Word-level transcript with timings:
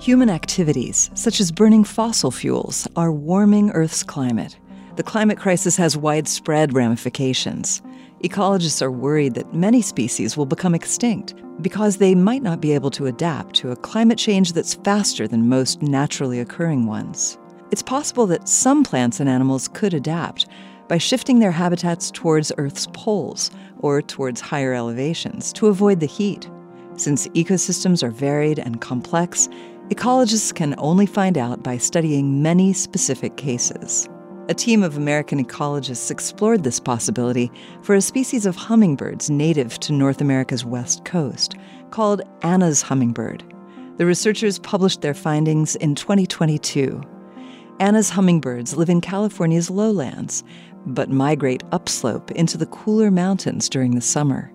Human 0.00 0.30
activities, 0.30 1.10
such 1.14 1.40
as 1.40 1.50
burning 1.50 1.82
fossil 1.82 2.30
fuels, 2.30 2.86
are 2.94 3.10
warming 3.10 3.70
Earth's 3.70 4.04
climate. 4.04 4.56
The 4.94 5.02
climate 5.02 5.38
crisis 5.38 5.76
has 5.76 5.96
widespread 5.96 6.72
ramifications. 6.72 7.82
Ecologists 8.22 8.80
are 8.80 8.92
worried 8.92 9.34
that 9.34 9.54
many 9.54 9.82
species 9.82 10.36
will 10.36 10.46
become 10.46 10.72
extinct 10.72 11.34
because 11.62 11.96
they 11.96 12.14
might 12.14 12.44
not 12.44 12.60
be 12.60 12.72
able 12.72 12.92
to 12.92 13.06
adapt 13.06 13.56
to 13.56 13.72
a 13.72 13.76
climate 13.76 14.18
change 14.18 14.52
that's 14.52 14.74
faster 14.74 15.26
than 15.26 15.48
most 15.48 15.82
naturally 15.82 16.38
occurring 16.38 16.86
ones. 16.86 17.36
It's 17.72 17.82
possible 17.82 18.28
that 18.28 18.48
some 18.48 18.84
plants 18.84 19.18
and 19.18 19.28
animals 19.28 19.66
could 19.66 19.94
adapt 19.94 20.46
by 20.86 20.98
shifting 20.98 21.40
their 21.40 21.50
habitats 21.50 22.12
towards 22.12 22.52
Earth's 22.56 22.86
poles 22.92 23.50
or 23.80 24.00
towards 24.00 24.40
higher 24.40 24.74
elevations 24.74 25.52
to 25.54 25.66
avoid 25.66 25.98
the 25.98 26.06
heat. 26.06 26.48
Since 26.94 27.28
ecosystems 27.28 28.02
are 28.02 28.10
varied 28.10 28.58
and 28.58 28.80
complex, 28.80 29.48
ecologists 29.88 30.54
can 30.54 30.74
only 30.78 31.06
find 31.06 31.38
out 31.38 31.62
by 31.62 31.78
studying 31.78 32.42
many 32.42 32.72
specific 32.72 33.36
cases. 33.36 34.08
A 34.50 34.54
team 34.54 34.82
of 34.82 34.96
American 34.96 35.44
ecologists 35.44 36.10
explored 36.10 36.62
this 36.62 36.80
possibility 36.80 37.50
for 37.82 37.94
a 37.94 38.00
species 38.00 38.46
of 38.46 38.56
hummingbirds 38.56 39.30
native 39.30 39.78
to 39.80 39.92
North 39.92 40.20
America's 40.20 40.64
west 40.64 41.04
coast, 41.04 41.54
called 41.90 42.22
Anna's 42.42 42.82
hummingbird. 42.82 43.42
The 43.96 44.06
researchers 44.06 44.58
published 44.58 45.00
their 45.00 45.14
findings 45.14 45.74
in 45.76 45.94
2022. 45.94 47.00
Anna's 47.80 48.10
hummingbirds 48.10 48.76
live 48.76 48.90
in 48.90 49.00
California's 49.00 49.70
lowlands, 49.70 50.44
but 50.86 51.10
migrate 51.10 51.62
upslope 51.72 52.30
into 52.32 52.58
the 52.58 52.66
cooler 52.66 53.10
mountains 53.10 53.68
during 53.68 53.94
the 53.94 54.00
summer. 54.00 54.52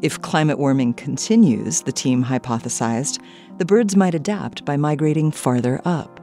If 0.00 0.22
climate 0.22 0.60
warming 0.60 0.94
continues, 0.94 1.82
the 1.82 1.90
team 1.90 2.24
hypothesized, 2.24 3.20
the 3.58 3.64
birds 3.64 3.96
might 3.96 4.14
adapt 4.14 4.64
by 4.64 4.76
migrating 4.76 5.32
farther 5.32 5.80
up. 5.84 6.20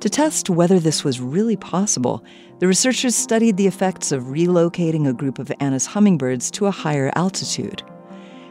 To 0.00 0.10
test 0.10 0.50
whether 0.50 0.78
this 0.78 1.02
was 1.02 1.18
really 1.18 1.56
possible, 1.56 2.22
the 2.58 2.66
researchers 2.66 3.14
studied 3.14 3.56
the 3.56 3.66
effects 3.66 4.12
of 4.12 4.24
relocating 4.24 5.08
a 5.08 5.14
group 5.14 5.38
of 5.38 5.50
Anna's 5.58 5.86
hummingbirds 5.86 6.50
to 6.50 6.66
a 6.66 6.70
higher 6.70 7.10
altitude. 7.16 7.82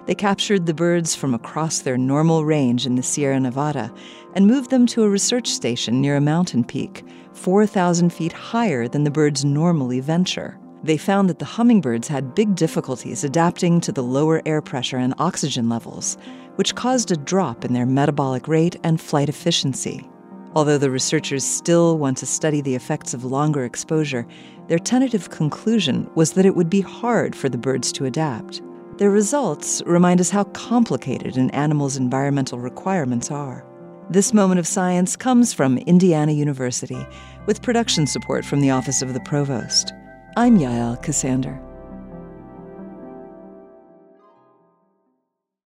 They 0.07 0.15
captured 0.15 0.65
the 0.65 0.73
birds 0.73 1.13
from 1.13 1.35
across 1.35 1.79
their 1.79 1.97
normal 1.97 2.43
range 2.43 2.87
in 2.87 2.95
the 2.95 3.03
Sierra 3.03 3.39
Nevada 3.39 3.93
and 4.33 4.47
moved 4.47 4.71
them 4.71 4.87
to 4.87 5.03
a 5.03 5.09
research 5.09 5.49
station 5.49 6.01
near 6.01 6.15
a 6.15 6.21
mountain 6.21 6.63
peak, 6.63 7.05
4,000 7.33 8.11
feet 8.11 8.33
higher 8.33 8.87
than 8.87 9.03
the 9.03 9.11
birds 9.11 9.45
normally 9.45 9.99
venture 9.99 10.57
they 10.83 10.97
found 10.97 11.29
that 11.29 11.39
the 11.39 11.45
hummingbirds 11.45 12.07
had 12.07 12.35
big 12.35 12.55
difficulties 12.55 13.23
adapting 13.23 13.79
to 13.81 13.91
the 13.91 14.03
lower 14.03 14.41
air 14.45 14.61
pressure 14.61 14.97
and 14.97 15.13
oxygen 15.19 15.69
levels, 15.69 16.17
which 16.55 16.75
caused 16.75 17.11
a 17.11 17.17
drop 17.17 17.63
in 17.63 17.73
their 17.73 17.85
metabolic 17.85 18.47
rate 18.47 18.75
and 18.83 18.99
flight 18.99 19.29
efficiency. 19.29 20.09
Although 20.53 20.77
the 20.77 20.91
researchers 20.91 21.45
still 21.45 21.97
want 21.97 22.17
to 22.17 22.25
study 22.25 22.59
the 22.61 22.75
effects 22.75 23.13
of 23.13 23.23
longer 23.23 23.63
exposure, 23.63 24.27
their 24.67 24.79
tentative 24.79 25.29
conclusion 25.29 26.09
was 26.15 26.33
that 26.33 26.45
it 26.45 26.55
would 26.55 26.69
be 26.69 26.81
hard 26.81 27.35
for 27.35 27.47
the 27.47 27.57
birds 27.57 27.91
to 27.93 28.05
adapt. 28.05 28.61
Their 28.97 29.11
results 29.11 29.81
remind 29.85 30.19
us 30.19 30.29
how 30.29 30.43
complicated 30.45 31.37
an 31.37 31.51
animal's 31.51 31.95
environmental 31.95 32.59
requirements 32.59 33.31
are. 33.31 33.65
This 34.09 34.33
moment 34.33 34.59
of 34.59 34.67
science 34.67 35.15
comes 35.15 35.53
from 35.53 35.77
Indiana 35.77 36.33
University, 36.33 37.07
with 37.45 37.61
production 37.61 38.05
support 38.05 38.43
from 38.43 38.59
the 38.59 38.71
Office 38.71 39.01
of 39.01 39.13
the 39.13 39.21
Provost. 39.21 39.93
I'm 40.37 40.57
Yael 40.57 40.97
Ksander. 41.03 41.70